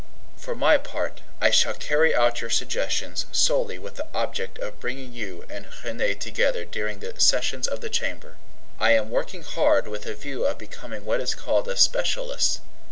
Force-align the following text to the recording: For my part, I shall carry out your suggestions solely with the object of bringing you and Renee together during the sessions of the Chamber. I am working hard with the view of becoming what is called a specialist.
For 0.35 0.55
my 0.55 0.79
part, 0.79 1.21
I 1.39 1.51
shall 1.51 1.75
carry 1.75 2.15
out 2.15 2.41
your 2.41 2.49
suggestions 2.49 3.27
solely 3.31 3.77
with 3.77 3.97
the 3.97 4.07
object 4.15 4.57
of 4.57 4.79
bringing 4.79 5.13
you 5.13 5.45
and 5.47 5.67
Renee 5.85 6.15
together 6.15 6.65
during 6.65 7.01
the 7.01 7.19
sessions 7.19 7.67
of 7.67 7.81
the 7.81 7.87
Chamber. 7.91 8.37
I 8.79 8.93
am 8.93 9.11
working 9.11 9.43
hard 9.43 9.87
with 9.87 10.05
the 10.05 10.15
view 10.15 10.47
of 10.47 10.57
becoming 10.57 11.05
what 11.05 11.21
is 11.21 11.35
called 11.35 11.67
a 11.67 11.77
specialist. 11.77 12.61